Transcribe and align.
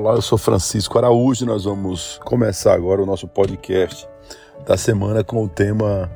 Olá, 0.00 0.14
eu 0.14 0.22
sou 0.22 0.38
Francisco 0.38 0.96
Araújo 0.96 1.44
nós 1.44 1.64
vamos 1.64 2.20
começar 2.24 2.72
agora 2.72 3.02
o 3.02 3.04
nosso 3.04 3.26
podcast 3.26 4.08
da 4.64 4.76
semana 4.76 5.24
com 5.24 5.42
o 5.42 5.48
tema 5.48 6.08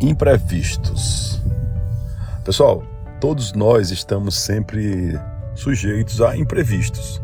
imprevistos. 0.00 1.42
Pessoal, 2.44 2.84
todos 3.20 3.54
nós 3.54 3.90
estamos 3.90 4.38
sempre 4.38 5.18
sujeitos 5.56 6.22
a 6.22 6.36
imprevistos. 6.36 7.20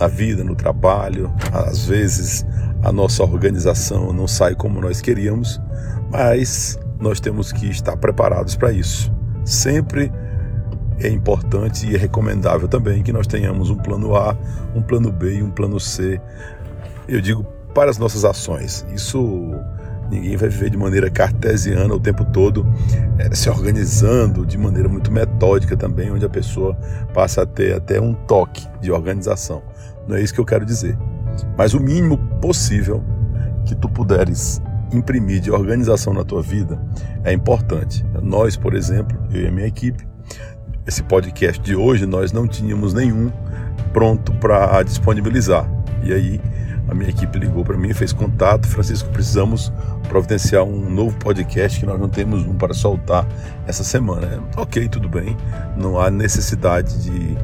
Na 0.00 0.08
vida, 0.08 0.42
no 0.42 0.56
trabalho, 0.56 1.30
às 1.52 1.84
vezes 1.84 2.46
a 2.82 2.90
nossa 2.90 3.22
organização 3.22 4.14
não 4.14 4.26
sai 4.26 4.54
como 4.54 4.80
nós 4.80 5.02
queríamos, 5.02 5.60
mas 6.10 6.78
nós 6.98 7.20
temos 7.20 7.52
que 7.52 7.66
estar 7.66 7.98
preparados 7.98 8.56
para 8.56 8.72
isso. 8.72 9.12
Sempre 9.44 10.10
é 11.00 11.08
importante 11.08 11.86
e 11.86 11.94
é 11.94 11.98
recomendável 11.98 12.68
também 12.68 13.02
que 13.02 13.12
nós 13.12 13.26
tenhamos 13.26 13.70
um 13.70 13.76
plano 13.76 14.16
A, 14.16 14.36
um 14.74 14.82
plano 14.82 15.12
B 15.12 15.36
e 15.36 15.42
um 15.42 15.50
plano 15.50 15.78
C. 15.78 16.20
Eu 17.08 17.20
digo 17.20 17.44
para 17.74 17.90
as 17.90 17.98
nossas 17.98 18.24
ações. 18.24 18.86
Isso 18.94 19.54
ninguém 20.10 20.36
vai 20.36 20.48
viver 20.48 20.70
de 20.70 20.76
maneira 20.76 21.10
cartesiana 21.10 21.92
o 21.92 22.00
tempo 22.00 22.24
todo, 22.24 22.66
é, 23.18 23.34
se 23.34 23.50
organizando 23.50 24.46
de 24.46 24.56
maneira 24.56 24.88
muito 24.88 25.10
metódica 25.10 25.76
também, 25.76 26.10
onde 26.10 26.24
a 26.24 26.28
pessoa 26.28 26.74
passa 27.12 27.42
a 27.42 27.46
ter 27.46 27.74
até 27.74 28.00
um 28.00 28.14
toque 28.14 28.66
de 28.80 28.90
organização. 28.90 29.62
Não 30.06 30.16
é 30.16 30.22
isso 30.22 30.32
que 30.32 30.40
eu 30.40 30.44
quero 30.44 30.64
dizer. 30.64 30.96
Mas 31.56 31.74
o 31.74 31.80
mínimo 31.80 32.18
possível 32.40 33.02
que 33.64 33.74
tu 33.74 33.88
puderes 33.88 34.62
imprimir 34.92 35.40
de 35.40 35.50
organização 35.50 36.14
na 36.14 36.24
tua 36.24 36.40
vida 36.40 36.80
é 37.24 37.32
importante. 37.32 38.04
Nós, 38.22 38.56
por 38.56 38.74
exemplo, 38.74 39.18
eu 39.32 39.42
e 39.42 39.46
a 39.48 39.50
minha 39.50 39.66
equipe, 39.66 40.06
esse 40.86 41.02
podcast 41.02 41.60
de 41.60 41.74
hoje 41.74 42.06
nós 42.06 42.32
não 42.32 42.46
tínhamos 42.46 42.94
nenhum 42.94 43.30
pronto 43.92 44.32
para 44.34 44.82
disponibilizar. 44.82 45.68
E 46.02 46.12
aí 46.12 46.40
a 46.88 46.94
minha 46.94 47.10
equipe 47.10 47.38
ligou 47.38 47.64
para 47.64 47.76
mim, 47.76 47.92
fez 47.92 48.12
contato, 48.12 48.68
Francisco, 48.68 49.10
precisamos 49.10 49.72
providenciar 50.08 50.62
um 50.62 50.88
novo 50.88 51.16
podcast 51.18 51.80
que 51.80 51.86
nós 51.86 51.98
não 51.98 52.08
temos 52.08 52.46
um 52.46 52.54
para 52.54 52.72
soltar 52.72 53.26
essa 53.66 53.82
semana. 53.82 54.40
Ok, 54.56 54.88
tudo 54.88 55.08
bem, 55.08 55.36
não 55.76 55.98
há 55.98 56.10
necessidade 56.10 57.02
de 57.02 57.36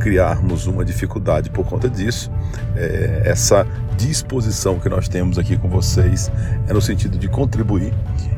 criarmos 0.00 0.66
uma 0.66 0.84
dificuldade 0.84 1.50
por 1.50 1.66
conta 1.66 1.90
disso. 1.90 2.30
É, 2.74 3.22
essa 3.26 3.66
disposição 3.98 4.78
que 4.78 4.88
nós 4.88 5.08
temos 5.08 5.38
aqui 5.38 5.56
com 5.58 5.68
vocês 5.68 6.30
é 6.66 6.72
no 6.72 6.80
sentido 6.80 7.18
de 7.18 7.28
contribuir 7.28 7.92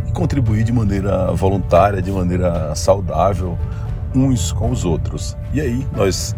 e 0.09 0.13
contribuir 0.13 0.65
de 0.65 0.73
maneira 0.73 1.33
voluntária, 1.33 2.03
de 2.03 2.11
maneira 2.11 2.75
saudável, 2.75 3.57
uns 4.15 4.53
com 4.53 4.71
os 4.71 4.85
outros. 4.85 5.37
E 5.53 5.61
aí 5.61 5.87
nós 5.97 6.35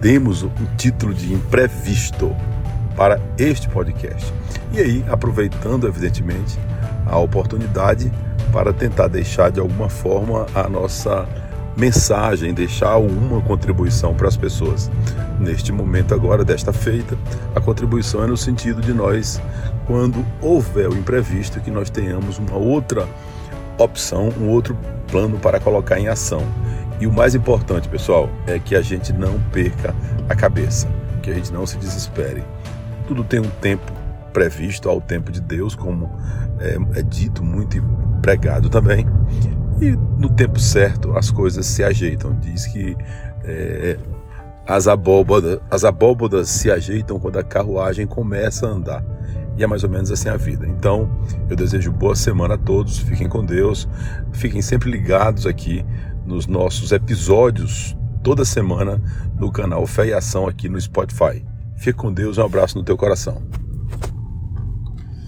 demos 0.00 0.42
o 0.42 0.50
título 0.76 1.14
de 1.14 1.32
imprevisto 1.32 2.34
para 2.96 3.20
este 3.38 3.68
podcast. 3.68 4.32
E 4.72 4.80
aí, 4.80 5.04
aproveitando 5.08 5.86
evidentemente 5.86 6.58
a 7.06 7.18
oportunidade 7.18 8.12
para 8.52 8.72
tentar 8.72 9.08
deixar 9.08 9.50
de 9.50 9.60
alguma 9.60 9.88
forma 9.88 10.46
a 10.54 10.68
nossa 10.68 11.26
mensagem, 11.76 12.52
deixar 12.52 12.90
alguma 12.90 13.40
contribuição 13.40 14.14
para 14.14 14.28
as 14.28 14.36
pessoas. 14.36 14.90
Neste 15.38 15.72
momento 15.72 16.14
agora 16.14 16.44
desta 16.44 16.72
feita, 16.72 17.16
a 17.54 17.60
contribuição 17.60 18.22
é 18.22 18.26
no 18.26 18.36
sentido 18.36 18.80
de 18.80 18.92
nós, 18.92 19.40
quando 19.86 20.24
houver 20.40 20.88
o 20.88 20.96
imprevisto, 20.96 21.60
que 21.60 21.70
nós 21.70 21.90
tenhamos 21.90 22.38
uma 22.38 22.56
outra 22.56 23.08
opção, 23.78 24.30
um 24.40 24.48
outro 24.48 24.76
plano 25.12 25.38
para 25.38 25.60
colocar 25.60 26.00
em 26.00 26.08
ação. 26.08 26.42
E 26.98 27.06
o 27.06 27.12
mais 27.12 27.34
importante, 27.34 27.88
pessoal, 27.88 28.28
é 28.46 28.58
que 28.58 28.74
a 28.74 28.80
gente 28.80 29.12
não 29.12 29.38
perca 29.52 29.94
a 30.28 30.34
cabeça, 30.34 30.88
que 31.22 31.30
a 31.30 31.34
gente 31.34 31.52
não 31.52 31.66
se 31.66 31.76
desespere. 31.76 32.42
Tudo 33.06 33.22
tem 33.22 33.38
um 33.38 33.50
tempo 33.60 33.92
previsto 34.32 34.88
ao 34.88 35.00
tempo 35.00 35.30
de 35.30 35.40
Deus, 35.40 35.76
como 35.76 36.10
é, 36.58 36.98
é 36.98 37.02
dito 37.02 37.44
muito 37.44 37.76
e 37.76 37.82
pregado 38.22 38.70
também. 38.70 39.06
E 39.80 39.90
no 40.18 40.30
tempo 40.30 40.58
certo 40.58 41.16
as 41.16 41.30
coisas 41.30 41.66
se 41.66 41.84
ajeitam. 41.84 42.34
Diz 42.40 42.66
que 42.66 42.96
é, 43.44 43.98
as, 44.66 44.88
abóbodas, 44.88 45.60
as 45.70 45.84
abóbodas 45.84 46.48
se 46.48 46.70
ajeitam 46.70 47.18
quando 47.18 47.38
a 47.38 47.44
carruagem 47.44 48.06
começa 48.06 48.66
a 48.66 48.70
andar. 48.70 49.04
E 49.56 49.62
é 49.62 49.66
mais 49.66 49.84
ou 49.84 49.90
menos 49.90 50.10
assim 50.10 50.28
a 50.28 50.36
vida. 50.36 50.66
Então, 50.66 51.10
eu 51.48 51.56
desejo 51.56 51.92
boa 51.92 52.16
semana 52.16 52.54
a 52.54 52.58
todos, 52.58 52.98
fiquem 52.98 53.28
com 53.28 53.44
Deus, 53.44 53.88
fiquem 54.32 54.62
sempre 54.62 54.90
ligados 54.90 55.46
aqui 55.46 55.84
nos 56.24 56.46
nossos 56.46 56.92
episódios 56.92 57.96
toda 58.22 58.44
semana 58.44 59.02
no 59.38 59.50
canal 59.50 59.86
Fé 59.86 60.08
e 60.08 60.12
Ação 60.12 60.46
aqui 60.46 60.68
no 60.68 60.80
Spotify. 60.80 61.44
Fique 61.76 61.98
com 61.98 62.12
Deus, 62.12 62.38
um 62.38 62.44
abraço 62.44 62.78
no 62.78 62.84
teu 62.84 62.96
coração. 62.96 63.61